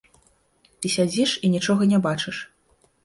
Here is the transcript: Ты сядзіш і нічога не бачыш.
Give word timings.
Ты 0.85 0.89
сядзіш 0.95 1.33
і 1.49 1.53
нічога 1.59 1.81
не 1.95 2.03
бачыш. 2.07 2.41